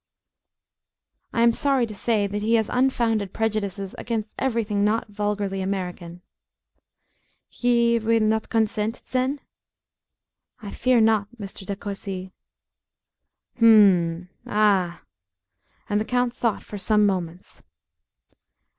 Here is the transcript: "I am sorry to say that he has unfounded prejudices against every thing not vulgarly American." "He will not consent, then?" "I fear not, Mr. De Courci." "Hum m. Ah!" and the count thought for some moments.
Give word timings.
"I 1.31 1.43
am 1.43 1.53
sorry 1.53 1.85
to 1.85 1.93
say 1.93 2.25
that 2.25 2.41
he 2.41 2.55
has 2.55 2.69
unfounded 2.73 3.33
prejudices 3.35 3.93
against 3.99 4.33
every 4.39 4.63
thing 4.63 4.83
not 4.83 5.09
vulgarly 5.09 5.61
American." 5.61 6.23
"He 7.47 7.99
will 7.99 8.21
not 8.21 8.49
consent, 8.49 9.03
then?" 9.11 9.41
"I 10.59 10.71
fear 10.71 11.01
not, 11.01 11.27
Mr. 11.39 11.67
De 11.67 11.75
Courci." 11.75 12.31
"Hum 13.59 14.21
m. 14.29 14.29
Ah!" 14.47 15.03
and 15.87 16.01
the 16.01 16.05
count 16.05 16.33
thought 16.33 16.63
for 16.63 16.79
some 16.79 17.05
moments. 17.05 17.61